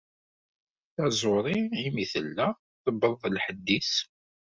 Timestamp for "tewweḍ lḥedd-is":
2.83-3.93